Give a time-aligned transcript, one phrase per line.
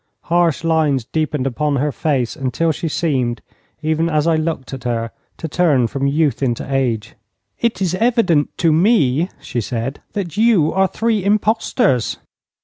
[0.23, 3.39] Harsh lines deepened upon her face until she seemed,
[3.83, 7.13] even as I looked at her, to turn from youth into age.
[7.59, 12.17] 'It is evident to me,' she said, 'that you are three impostors.'